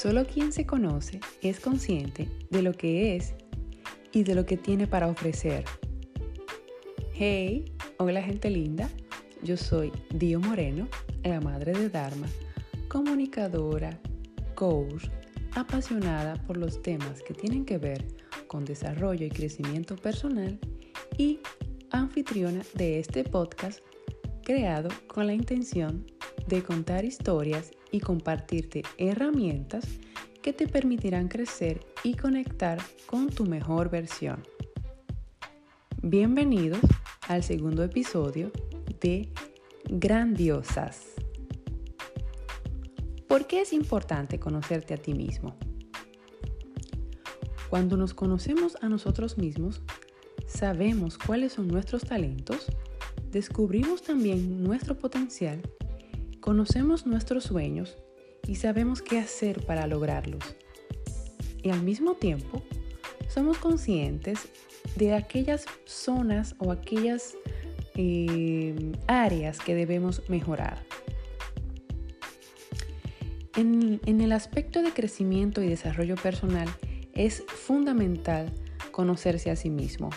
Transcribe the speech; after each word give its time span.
Solo 0.00 0.24
quien 0.24 0.50
se 0.50 0.64
conoce 0.64 1.20
es 1.42 1.60
consciente 1.60 2.26
de 2.48 2.62
lo 2.62 2.72
que 2.72 3.16
es 3.16 3.34
y 4.12 4.22
de 4.22 4.34
lo 4.34 4.46
que 4.46 4.56
tiene 4.56 4.86
para 4.86 5.08
ofrecer. 5.08 5.66
Hey, 7.12 7.70
hola 7.98 8.22
gente 8.22 8.48
linda, 8.48 8.88
yo 9.42 9.58
soy 9.58 9.92
Dio 10.08 10.40
Moreno, 10.40 10.88
la 11.22 11.42
madre 11.42 11.72
de 11.72 11.90
Dharma, 11.90 12.26
comunicadora, 12.88 14.00
coach, 14.54 15.08
apasionada 15.54 16.32
por 16.46 16.56
los 16.56 16.80
temas 16.80 17.20
que 17.20 17.34
tienen 17.34 17.66
que 17.66 17.76
ver 17.76 18.02
con 18.46 18.64
desarrollo 18.64 19.26
y 19.26 19.30
crecimiento 19.30 19.96
personal 19.96 20.58
y 21.18 21.40
anfitriona 21.90 22.62
de 22.72 23.00
este 23.00 23.22
podcast 23.22 23.80
creado 24.44 24.88
con 25.08 25.26
la 25.26 25.34
intención 25.34 26.06
de 26.46 26.62
contar 26.62 27.04
historias 27.04 27.72
y 27.90 28.00
compartirte 28.00 28.82
herramientas 28.98 29.84
que 30.42 30.52
te 30.52 30.66
permitirán 30.66 31.28
crecer 31.28 31.80
y 32.02 32.14
conectar 32.14 32.78
con 33.06 33.28
tu 33.30 33.44
mejor 33.44 33.90
versión. 33.90 34.42
Bienvenidos 36.02 36.80
al 37.28 37.42
segundo 37.42 37.84
episodio 37.84 38.50
de 39.00 39.32
Grandiosas. 39.84 41.14
¿Por 43.28 43.46
qué 43.46 43.60
es 43.60 43.72
importante 43.72 44.40
conocerte 44.40 44.94
a 44.94 44.96
ti 44.96 45.14
mismo? 45.14 45.56
Cuando 47.68 47.96
nos 47.96 48.14
conocemos 48.14 48.76
a 48.80 48.88
nosotros 48.88 49.38
mismos, 49.38 49.82
sabemos 50.46 51.18
cuáles 51.18 51.52
son 51.52 51.68
nuestros 51.68 52.02
talentos, 52.02 52.66
descubrimos 53.30 54.02
también 54.02 54.64
nuestro 54.64 54.98
potencial 54.98 55.62
Conocemos 56.40 57.06
nuestros 57.06 57.44
sueños 57.44 57.98
y 58.46 58.54
sabemos 58.54 59.02
qué 59.02 59.18
hacer 59.18 59.64
para 59.66 59.86
lograrlos. 59.86 60.42
Y 61.62 61.70
al 61.70 61.82
mismo 61.82 62.14
tiempo, 62.14 62.62
somos 63.28 63.58
conscientes 63.58 64.48
de 64.96 65.14
aquellas 65.14 65.66
zonas 65.84 66.54
o 66.58 66.72
aquellas 66.72 67.36
eh, 67.94 68.92
áreas 69.06 69.58
que 69.58 69.74
debemos 69.74 70.22
mejorar. 70.28 70.82
En, 73.56 74.00
en 74.06 74.20
el 74.22 74.32
aspecto 74.32 74.82
de 74.82 74.92
crecimiento 74.92 75.62
y 75.62 75.68
desarrollo 75.68 76.16
personal 76.16 76.68
es 77.12 77.44
fundamental 77.46 78.50
conocerse 78.90 79.50
a 79.50 79.56
sí 79.56 79.68
mismo. 79.68 80.08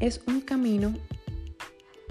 Es 0.00 0.20
un 0.26 0.40
camino 0.40 0.92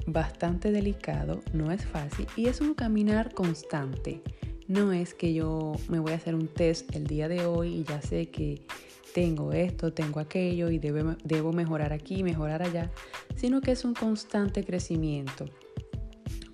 bastante 0.05 0.71
delicado, 0.71 1.41
no 1.53 1.71
es 1.71 1.85
fácil 1.85 2.27
y 2.35 2.47
es 2.47 2.61
un 2.61 2.73
caminar 2.73 3.33
constante. 3.33 4.21
No 4.67 4.93
es 4.93 5.13
que 5.13 5.33
yo 5.33 5.73
me 5.89 5.99
voy 5.99 6.13
a 6.13 6.15
hacer 6.15 6.35
un 6.35 6.47
test 6.47 6.95
el 6.95 7.05
día 7.05 7.27
de 7.27 7.45
hoy 7.45 7.75
y 7.75 7.83
ya 7.83 8.01
sé 8.01 8.29
que 8.29 8.65
tengo 9.13 9.51
esto, 9.51 9.93
tengo 9.93 10.19
aquello 10.19 10.69
y 10.69 10.79
debo, 10.79 11.15
debo 11.23 11.53
mejorar 11.53 11.93
aquí, 11.93 12.23
mejorar 12.23 12.63
allá, 12.63 12.91
sino 13.35 13.61
que 13.61 13.71
es 13.71 13.85
un 13.85 13.93
constante 13.93 14.63
crecimiento. 14.63 15.45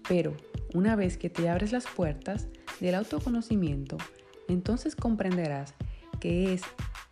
Pero 0.07 0.35
una 0.73 0.95
vez 0.95 1.17
que 1.17 1.29
te 1.29 1.49
abres 1.49 1.71
las 1.71 1.85
puertas 1.85 2.47
del 2.79 2.95
autoconocimiento, 2.95 3.97
entonces 4.47 4.95
comprenderás 4.95 5.75
que 6.19 6.53
es 6.53 6.63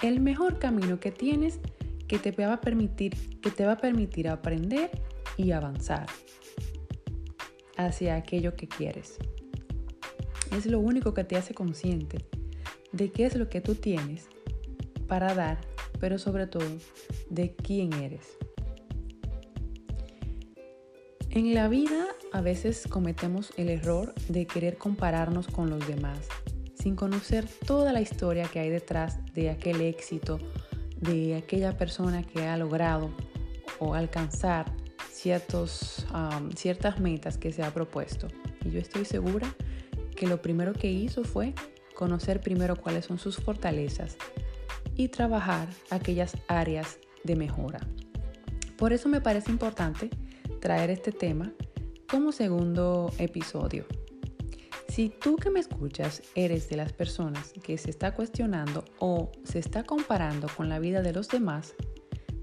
el 0.01 0.19
mejor 0.19 0.59
camino 0.59 0.99
que 0.99 1.11
tienes 1.11 1.59
que 2.07 2.19
te 2.19 2.31
va 2.31 2.53
a 2.53 2.61
permitir, 2.61 3.39
que 3.41 3.51
te 3.51 3.65
va 3.65 3.73
a 3.73 3.77
permitir 3.77 4.29
aprender 4.29 4.89
y 5.37 5.51
avanzar 5.51 6.07
hacia 7.77 8.15
aquello 8.15 8.55
que 8.55 8.67
quieres. 8.67 9.17
Es 10.51 10.65
lo 10.65 10.79
único 10.79 11.13
que 11.13 11.23
te 11.23 11.37
hace 11.37 11.53
consciente 11.53 12.25
de 12.91 13.11
qué 13.11 13.25
es 13.25 13.35
lo 13.35 13.49
que 13.49 13.61
tú 13.61 13.75
tienes 13.75 14.27
para 15.07 15.33
dar, 15.33 15.59
pero 15.99 16.17
sobre 16.17 16.47
todo 16.47 16.67
de 17.29 17.55
quién 17.55 17.93
eres. 17.93 18.37
En 21.29 21.53
la 21.53 21.67
vida 21.67 22.05
a 22.33 22.41
veces 22.41 22.87
cometemos 22.89 23.53
el 23.57 23.69
error 23.69 24.13
de 24.27 24.47
querer 24.47 24.77
compararnos 24.77 25.47
con 25.47 25.69
los 25.69 25.87
demás, 25.87 26.19
sin 26.73 26.95
conocer 26.95 27.47
toda 27.65 27.93
la 27.93 28.01
historia 28.01 28.47
que 28.51 28.59
hay 28.59 28.69
detrás 28.69 29.19
de 29.33 29.49
aquel 29.49 29.81
éxito, 29.81 30.39
de 30.99 31.35
aquella 31.35 31.77
persona 31.77 32.23
que 32.23 32.47
ha 32.47 32.57
logrado 32.57 33.11
o 33.79 33.93
alcanzar 33.93 34.65
ciertos, 35.17 36.05
ciertas 36.55 36.99
metas 36.99 37.37
que 37.37 37.51
se 37.51 37.63
ha 37.63 37.73
propuesto. 37.73 38.27
Y 38.63 38.69
yo 38.69 38.79
estoy 38.79 39.03
segura 39.03 39.53
que 40.15 40.27
lo 40.27 40.41
primero 40.41 40.73
que 40.73 40.91
hizo 40.91 41.23
fue 41.23 41.53
conocer 41.95 42.39
primero 42.41 42.75
cuáles 42.75 43.05
son 43.05 43.17
sus 43.17 43.37
fortalezas 43.37 44.17
y 44.95 45.07
trabajar 45.07 45.67
aquellas 45.89 46.37
áreas 46.47 46.99
de 47.23 47.35
mejora. 47.35 47.79
Por 48.77 48.93
eso 48.93 49.09
me 49.09 49.21
parece 49.21 49.51
importante 49.51 50.09
traer 50.59 50.91
este 50.91 51.11
tema 51.11 51.51
como 52.09 52.31
segundo 52.31 53.11
episodio. 53.17 53.85
Si 54.87 55.09
tú 55.09 55.35
que 55.35 55.49
me 55.49 55.59
escuchas 55.59 56.21
eres 56.35 56.69
de 56.69 56.77
las 56.77 56.93
personas 56.93 57.53
que 57.63 57.77
se 57.77 57.89
está 57.89 58.13
cuestionando 58.13 58.85
o 58.99 59.31
se 59.43 59.59
está 59.59 59.83
comparando 59.83 60.47
con 60.55 60.69
la 60.69 60.79
vida 60.79 61.01
de 61.01 61.13
los 61.13 61.27
demás, 61.27 61.75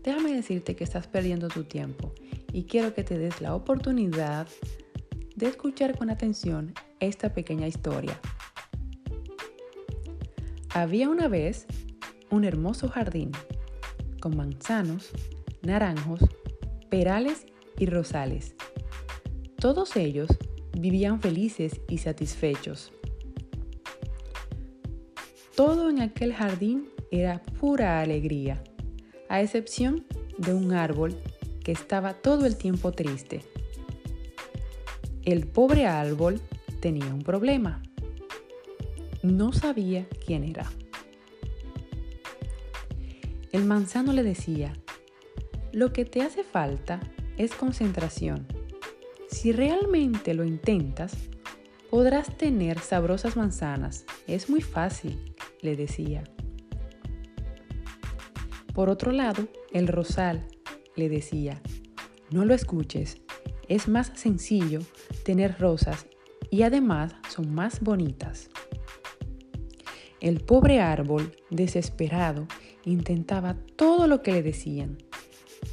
déjame 0.02 0.34
decirte 0.34 0.76
que 0.76 0.84
estás 0.84 1.06
perdiendo 1.06 1.48
tu 1.48 1.64
tiempo 1.64 2.12
y 2.54 2.65
quiero 2.65 2.94
que 2.94 3.03
te 3.03 3.19
des 3.19 3.41
la 3.41 3.56
oportunidad 3.56 4.47
de 5.34 5.48
escuchar 5.48 5.98
con 5.98 6.09
atención 6.09 6.72
esta 7.00 7.34
pequeña 7.34 7.66
historia. 7.66 8.20
Había 10.72 11.09
una 11.09 11.26
vez 11.26 11.66
un 12.31 12.44
hermoso 12.44 12.88
jardín 12.88 13.32
con 14.20 14.37
manzanos, 14.37 15.10
naranjos, 15.62 16.20
perales 16.91 17.44
y 17.76 17.87
rosales. 17.87 18.54
Todos 19.56 19.97
ellos 19.97 20.28
vivían 20.78 21.20
felices 21.20 21.81
y 21.88 21.98
satisfechos. 21.98 22.93
Todo 25.56 25.91
en 25.91 26.00
aquel 26.00 26.32
jardín 26.32 26.88
era 27.10 27.43
pura 27.59 28.00
alegría, 28.00 28.62
a 29.28 29.43
excepción 29.43 30.06
de 30.38 30.54
un 30.54 30.72
árbol 30.72 31.16
que 31.64 31.72
estaba 31.72 32.14
todo 32.14 32.47
el 32.47 32.56
tiempo 32.56 32.92
triste. 32.92 33.42
El 35.25 35.47
pobre 35.47 35.86
árbol 35.86 36.41
tenía 36.80 37.06
un 37.06 37.22
problema. 37.22 37.82
No 39.22 39.52
sabía 39.52 40.06
quién 40.25 40.44
era. 40.44 40.70
El 43.50 43.64
manzano 43.64 44.12
le 44.12 44.22
decía, 44.22 44.75
lo 45.72 45.92
que 45.92 46.04
te 46.04 46.22
hace 46.22 46.44
falta 46.44 47.00
es 47.38 47.54
concentración. 47.54 48.46
Si 49.28 49.50
realmente 49.50 50.34
lo 50.34 50.44
intentas, 50.44 51.16
podrás 51.91 52.36
tener 52.36 52.78
sabrosas 52.78 53.36
manzanas. 53.36 54.04
Es 54.26 54.50
muy 54.50 54.60
fácil, 54.60 55.34
le 55.62 55.76
decía. 55.76 56.25
Por 58.75 58.91
otro 58.91 59.12
lado, 59.12 59.48
el 59.72 59.88
rosal 59.88 60.46
le 60.97 61.09
decía, 61.09 61.60
no 62.31 62.44
lo 62.44 62.55
escuches, 62.55 63.19
es 63.69 63.88
más 63.88 64.12
sencillo 64.15 64.81
tener 65.25 65.59
rosas 65.59 66.06
y 66.50 66.62
además 66.62 67.15
son 67.28 67.55
más 67.55 67.81
bonitas. 67.81 68.50
El 70.21 70.41
pobre 70.41 70.81
árbol, 70.81 71.37
desesperado, 71.50 72.47
intentaba 72.84 73.56
todo 73.77 74.06
lo 74.06 74.22
que 74.22 74.32
le 74.32 74.43
decían, 74.43 74.99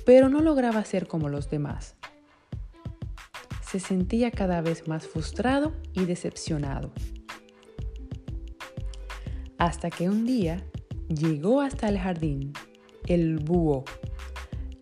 pero 0.05 0.29
no 0.29 0.41
lograba 0.41 0.83
ser 0.83 1.07
como 1.07 1.29
los 1.29 1.49
demás. 1.49 1.95
Se 3.61 3.79
sentía 3.79 4.31
cada 4.31 4.61
vez 4.61 4.87
más 4.87 5.07
frustrado 5.07 5.73
y 5.93 6.05
decepcionado. 6.05 6.91
Hasta 9.57 9.89
que 9.89 10.09
un 10.09 10.25
día 10.25 10.65
llegó 11.07 11.61
hasta 11.61 11.87
el 11.87 11.97
jardín 11.97 12.51
el 13.07 13.37
búho 13.37 13.85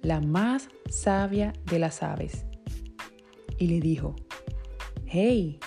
la 0.01 0.21
más 0.21 0.69
sabia 0.89 1.53
de 1.65 1.79
las 1.79 2.03
aves, 2.03 2.45
y 3.57 3.67
le 3.67 3.79
dijo, 3.79 4.15
Hey, 5.05 5.59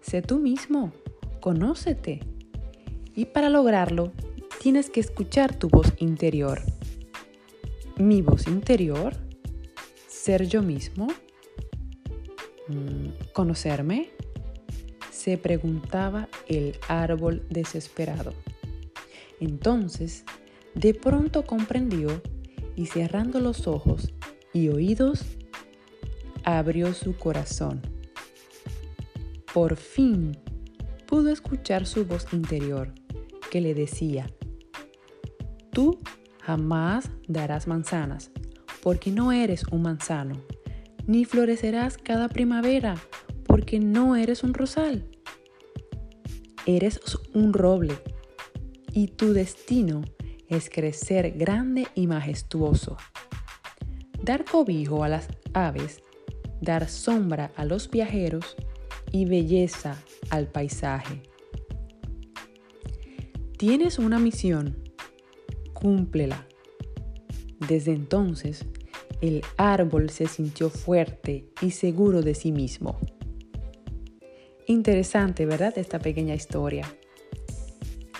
sé 0.00 0.22
tú 0.22 0.38
mismo, 0.38 0.92
conócete. 1.40 2.20
Y 3.14 3.26
para 3.26 3.50
lograrlo, 3.50 4.12
tienes 4.60 4.90
que 4.90 5.00
escuchar 5.00 5.54
tu 5.54 5.68
voz 5.68 5.92
interior. 5.98 6.62
¿Mi 7.96 8.22
voz 8.22 8.46
interior? 8.46 9.14
¿Ser 10.08 10.46
yo 10.46 10.62
mismo? 10.62 11.08
Mm, 12.68 13.08
¿Conocerme? 13.32 14.08
Se 15.10 15.36
preguntaba 15.36 16.28
el 16.48 16.78
árbol 16.88 17.46
desesperado. 17.50 18.32
Entonces, 19.40 20.24
de 20.74 20.94
pronto 20.94 21.44
comprendió 21.44 22.22
y 22.76 22.86
cerrando 22.86 23.40
los 23.40 23.66
ojos 23.66 24.12
y 24.52 24.68
oídos, 24.68 25.24
abrió 26.44 26.94
su 26.94 27.16
corazón. 27.16 27.80
Por 29.52 29.76
fin 29.76 30.36
pudo 31.06 31.30
escuchar 31.30 31.86
su 31.86 32.04
voz 32.04 32.32
interior 32.32 32.92
que 33.50 33.60
le 33.60 33.74
decía, 33.74 34.26
tú 35.70 35.98
jamás 36.40 37.10
darás 37.28 37.66
manzanas, 37.66 38.30
porque 38.82 39.10
no 39.10 39.30
eres 39.30 39.64
un 39.70 39.82
manzano, 39.82 40.40
ni 41.06 41.24
florecerás 41.24 41.98
cada 41.98 42.28
primavera, 42.28 42.96
porque 43.46 43.78
no 43.78 44.16
eres 44.16 44.42
un 44.42 44.54
rosal. 44.54 45.04
Eres 46.64 47.00
un 47.34 47.52
roble, 47.52 47.98
y 48.92 49.08
tu 49.08 49.32
destino 49.32 50.02
es 50.52 50.68
crecer 50.68 51.32
grande 51.32 51.86
y 51.94 52.06
majestuoso. 52.06 52.98
Dar 54.22 54.44
cobijo 54.44 55.02
a 55.02 55.08
las 55.08 55.28
aves, 55.54 56.02
dar 56.60 56.88
sombra 56.88 57.50
a 57.56 57.64
los 57.64 57.90
viajeros 57.90 58.56
y 59.10 59.24
belleza 59.24 59.96
al 60.28 60.48
paisaje. 60.48 61.22
Tienes 63.56 63.98
una 63.98 64.18
misión, 64.18 64.76
cúmplela. 65.72 66.46
Desde 67.66 67.92
entonces, 67.92 68.66
el 69.22 69.42
árbol 69.56 70.10
se 70.10 70.26
sintió 70.26 70.68
fuerte 70.68 71.48
y 71.62 71.70
seguro 71.70 72.20
de 72.20 72.34
sí 72.34 72.52
mismo. 72.52 72.98
Interesante, 74.66 75.46
¿verdad? 75.46 75.78
Esta 75.78 75.98
pequeña 75.98 76.34
historia. 76.34 76.86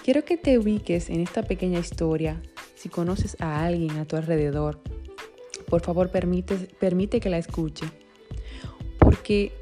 Quiero 0.02 0.24
que 0.24 0.36
te 0.36 0.58
ubiques 0.58 1.10
en 1.10 1.20
esta 1.20 1.42
pequeña 1.42 1.78
historia. 1.78 2.42
Si 2.74 2.88
conoces 2.88 3.36
a 3.40 3.64
alguien 3.64 3.98
a 3.98 4.04
tu 4.04 4.16
alrededor, 4.16 4.80
por 5.68 5.82
favor 5.82 6.10
permite, 6.10 6.56
permite 6.80 7.20
que 7.20 7.30
la 7.30 7.38
escuche. 7.38 7.86
Porque 8.98 9.52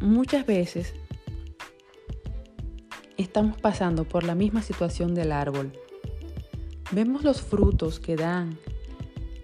muchas 0.00 0.44
veces 0.44 0.92
estamos 3.16 3.60
pasando 3.60 4.04
por 4.04 4.24
la 4.24 4.34
misma 4.34 4.62
situación 4.62 5.14
del 5.14 5.30
árbol. 5.30 5.72
Vemos 6.90 7.22
los 7.22 7.40
frutos 7.40 8.00
que 8.00 8.16
dan 8.16 8.58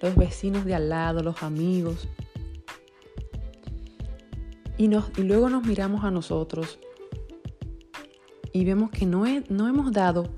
los 0.01 0.17
vecinos 0.17 0.65
de 0.65 0.75
al 0.75 0.89
lado, 0.89 1.23
los 1.23 1.43
amigos. 1.43 2.09
Y, 4.77 4.89
luego 5.23 5.49
nos 5.49 5.65
miramos 5.65 6.03
a 6.03 6.11
nosotros 6.11 6.81
y 8.53 8.65
vemos 8.65 8.91
que 8.91 9.07
no, 9.07 9.25
no 9.49 9.69
hemos 9.69 9.93
dado 9.93 10.29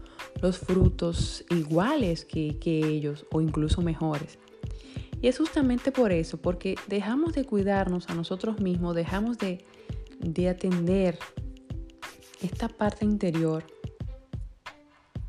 los 0.40 0.58
frutos 0.58 1.44
iguales 1.50 2.24
que, 2.24 2.58
ellos 2.64 3.26
o 3.32 3.40
incluso 3.40 3.82
mejores. 3.82 4.38
Y 5.20 5.28
es 5.28 5.38
justamente 5.38 5.90
por 5.90 6.12
eso, 6.12 6.36
porque 6.38 6.76
dejamos 6.86 7.32
de 7.32 7.44
cuidarnos 7.44 8.08
a 8.10 8.14
nosotros 8.14 8.60
mismos, 8.60 8.94
dejamos 8.94 9.38
de, 9.38 9.64
de 10.20 10.48
atender 10.48 11.18
esta 12.42 12.68
parte 12.68 13.04
interior, 13.04 13.64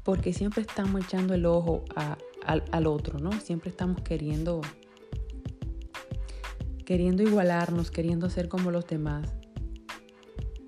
porque 0.03 0.33
siempre 0.33 0.61
estamos 0.61 1.05
echando 1.05 1.33
el 1.33 1.45
ojo 1.45 1.85
al, 2.45 2.87
otro, 2.87 3.19
¿no? 3.19 3.31
Siempre 3.39 3.69
estamos 3.69 4.01
queriendo, 4.01 4.61
queriendo 6.85 7.23
igualarnos, 7.23 7.89
queriendo 7.89 8.29
ser 8.29 8.49
como 8.49 8.71
los 8.71 8.85
demás. 8.85 9.33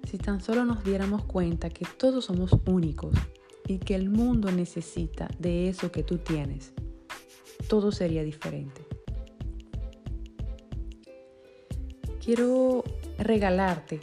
Si 0.09 0.17
tan 0.17 0.39
solo 0.39 0.63
nos 0.63 0.85
diéramos 0.85 1.25
cuenta 1.25 1.69
que 1.69 1.85
todos 1.85 2.25
somos 2.25 2.51
únicos 2.65 3.13
y 3.67 3.79
que 3.79 3.93
el 3.93 4.09
mundo 4.09 4.49
necesita 4.53 5.27
de 5.37 5.67
eso 5.67 5.91
que 5.91 6.01
tú 6.01 6.17
tienes, 6.17 6.71
todo 7.67 7.91
sería 7.91 8.23
diferente. 8.23 8.85
Quiero 12.23 12.85
regalarte 13.17 13.99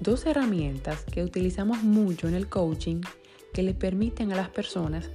dos 0.00 0.26
herramientas 0.26 1.04
que 1.04 1.22
utilizamos 1.22 1.84
mucho 1.84 2.26
en 2.26 2.34
el 2.34 2.48
coaching 2.48 3.00
que 3.52 3.62
le 3.62 3.74
permiten 3.74 4.32
a 4.32 4.36
las 4.36 4.48
personas 4.48 5.12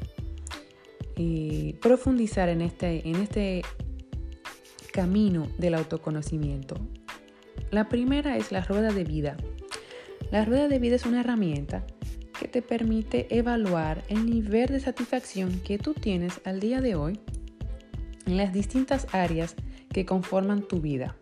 eh, 1.17 1.77
profundizar 1.81 2.47
en 2.47 2.61
este, 2.61 3.05
en 3.05 3.17
este 3.17 3.63
camino 4.93 5.49
del 5.57 5.73
autoconocimiento. 5.73 6.77
La 7.73 7.89
primera 7.89 8.37
es 8.37 8.51
la 8.51 8.61
rueda 8.61 8.91
de 8.91 9.03
vida. 9.03 9.35
La 10.29 10.45
rueda 10.45 10.67
de 10.67 10.77
vida 10.77 10.95
es 10.95 11.07
una 11.07 11.21
herramienta 11.21 11.83
que 12.39 12.47
te 12.47 12.61
permite 12.61 13.35
evaluar 13.35 14.03
el 14.09 14.27
nivel 14.27 14.67
de 14.67 14.79
satisfacción 14.79 15.59
que 15.61 15.79
tú 15.79 15.95
tienes 15.95 16.39
al 16.45 16.59
día 16.59 16.81
de 16.81 16.93
hoy 16.93 17.19
en 18.27 18.37
las 18.37 18.53
distintas 18.53 19.07
áreas 19.11 19.55
que 19.91 20.05
conforman 20.05 20.67
tu 20.67 20.81
vida. 20.81 21.17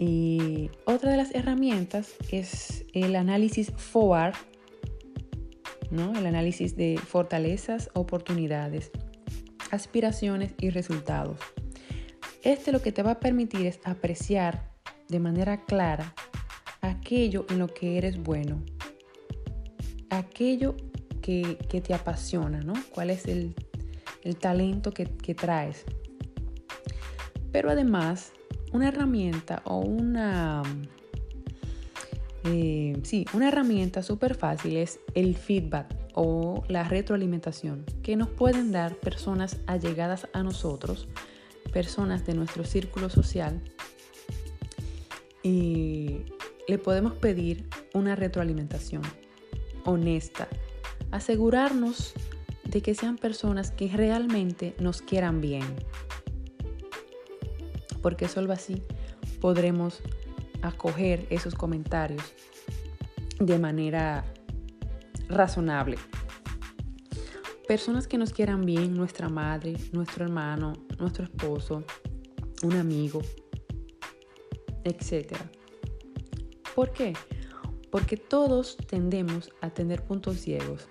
Y 0.00 0.70
otra 0.86 1.12
de 1.12 1.16
las 1.16 1.32
herramientas 1.32 2.14
es 2.32 2.86
el 2.94 3.14
análisis 3.14 3.70
FOAR, 3.76 4.34
¿no? 5.92 6.18
el 6.18 6.26
análisis 6.26 6.74
de 6.74 6.98
fortalezas, 6.98 7.90
oportunidades, 7.94 8.90
aspiraciones 9.70 10.52
y 10.58 10.70
resultados. 10.70 11.38
Este 12.44 12.72
lo 12.72 12.82
que 12.82 12.92
te 12.92 13.02
va 13.02 13.12
a 13.12 13.20
permitir 13.20 13.64
es 13.64 13.80
apreciar 13.84 14.70
de 15.08 15.18
manera 15.18 15.64
clara 15.64 16.14
aquello 16.82 17.46
en 17.48 17.58
lo 17.58 17.68
que 17.68 17.96
eres 17.96 18.22
bueno, 18.22 18.62
aquello 20.10 20.76
que, 21.22 21.56
te 21.68 21.94
apasiona, 21.94 22.60
¿no? 22.60 22.74
¿Cuál 22.90 23.08
es 23.08 23.24
el, 23.24 23.54
talento 24.40 24.92
que, 24.92 25.06
traes? 25.34 25.86
Pero 27.50 27.70
además 27.70 28.32
una 28.74 28.88
herramienta 28.88 29.62
o 29.64 29.78
una... 29.78 30.62
Eh, 32.44 33.00
sí, 33.04 33.24
una 33.32 33.48
herramienta 33.48 34.02
súper 34.02 34.34
fácil 34.34 34.76
es 34.76 35.00
el 35.14 35.34
feedback 35.34 35.96
o 36.12 36.62
la 36.68 36.84
retroalimentación 36.84 37.86
que 38.02 38.16
nos 38.16 38.28
pueden 38.28 38.70
dar 38.70 38.96
personas 38.96 39.60
allegadas 39.66 40.28
a 40.34 40.42
nosotros, 40.42 41.08
personas 41.74 42.24
de 42.24 42.34
nuestro 42.34 42.64
círculo 42.64 43.10
social 43.10 43.60
y 45.42 46.24
le 46.68 46.78
podemos 46.78 47.14
pedir 47.14 47.68
una 47.92 48.14
retroalimentación 48.14 49.02
honesta, 49.84 50.46
asegurarnos 51.10 52.14
de 52.64 52.80
que 52.80 52.94
sean 52.94 53.18
personas 53.18 53.72
que 53.72 53.88
realmente 53.88 54.76
nos 54.78 55.02
quieran 55.02 55.40
bien, 55.40 55.64
porque 58.00 58.28
solo 58.28 58.52
así 58.52 58.80
podremos 59.40 60.00
acoger 60.62 61.26
esos 61.28 61.56
comentarios 61.56 62.22
de 63.40 63.58
manera 63.58 64.24
razonable. 65.28 65.98
Personas 67.66 68.06
que 68.06 68.16
nos 68.16 68.32
quieran 68.32 68.64
bien, 68.64 68.94
nuestra 68.94 69.28
madre, 69.28 69.74
nuestro 69.92 70.24
hermano, 70.24 70.74
nuestro 70.98 71.24
esposo, 71.24 71.84
un 72.62 72.74
amigo, 72.74 73.22
etc. 74.84 75.36
¿Por 76.74 76.92
qué? 76.92 77.14
Porque 77.90 78.16
todos 78.16 78.76
tendemos 78.76 79.50
a 79.60 79.70
tener 79.70 80.02
puntos 80.04 80.40
ciegos 80.40 80.88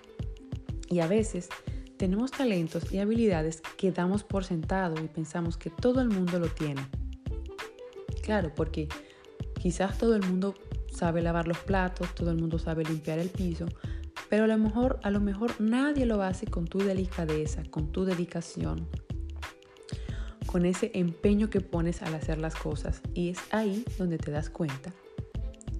y 0.88 1.00
a 1.00 1.06
veces 1.06 1.48
tenemos 1.96 2.30
talentos 2.30 2.92
y 2.92 2.98
habilidades 2.98 3.62
que 3.76 3.92
damos 3.92 4.24
por 4.24 4.44
sentado 4.44 5.02
y 5.02 5.08
pensamos 5.08 5.56
que 5.56 5.70
todo 5.70 6.00
el 6.00 6.08
mundo 6.08 6.38
lo 6.38 6.48
tiene. 6.48 6.86
Claro, 8.22 8.52
porque 8.54 8.88
quizás 9.60 9.98
todo 9.98 10.16
el 10.16 10.22
mundo 10.22 10.54
sabe 10.90 11.22
lavar 11.22 11.46
los 11.46 11.58
platos, 11.58 12.14
todo 12.14 12.30
el 12.30 12.38
mundo 12.38 12.58
sabe 12.58 12.84
limpiar 12.84 13.18
el 13.18 13.28
piso, 13.28 13.66
pero 14.28 14.44
a 14.44 14.46
lo 14.46 14.58
mejor, 14.58 14.98
a 15.02 15.10
lo 15.10 15.20
mejor 15.20 15.60
nadie 15.60 16.06
lo 16.06 16.22
hace 16.22 16.46
con 16.46 16.66
tu 16.66 16.78
delicadeza, 16.78 17.62
con 17.70 17.92
tu 17.92 18.04
dedicación, 18.04 18.88
con 20.54 20.66
ese 20.66 20.92
empeño 20.94 21.50
que 21.50 21.60
pones 21.60 22.00
al 22.02 22.14
hacer 22.14 22.38
las 22.38 22.54
cosas. 22.54 23.00
Y 23.12 23.30
es 23.30 23.38
ahí 23.50 23.84
donde 23.98 24.18
te 24.18 24.30
das 24.30 24.50
cuenta 24.50 24.94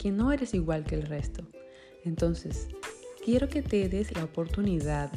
que 0.01 0.11
no 0.11 0.33
eres 0.33 0.53
igual 0.53 0.83
que 0.83 0.97
el 0.97 1.07
resto. 1.07 1.45
Entonces, 2.03 2.67
quiero 3.25 3.49
que 3.49 3.63
te 3.63 3.89
des 3.89 4.13
la 4.17 4.25
oportunidad 4.25 5.13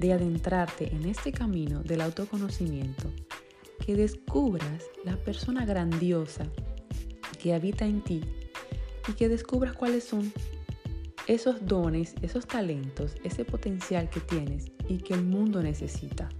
de 0.00 0.14
adentrarte 0.14 0.90
en 0.94 1.04
este 1.04 1.30
camino 1.30 1.82
del 1.82 2.00
autoconocimiento 2.00 3.12
que 3.84 3.96
descubras 3.96 4.82
la 5.04 5.18
persona 5.18 5.66
grandiosa 5.66 6.46
que 7.42 7.52
habita 7.52 7.84
en 7.84 8.00
ti 8.00 8.22
y 9.06 9.12
que 9.12 9.28
descubras 9.28 9.74
cuáles 9.74 10.04
son 10.04 10.32
esos 11.26 11.66
dones, 11.66 12.14
esos 12.22 12.46
talentos, 12.46 13.14
ese 13.24 13.44
potencial 13.44 14.08
que 14.08 14.20
tienes 14.20 14.72
y 14.88 14.96
que 15.00 15.12
el 15.12 15.22
mundo 15.22 15.62
necesita. 15.62 16.30